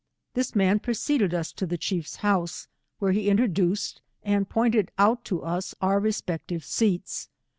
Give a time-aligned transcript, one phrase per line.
[0.33, 2.67] This man preceded us to the thief's house,
[2.99, 7.29] wliere he introduced and pointed out to us our re spective seats.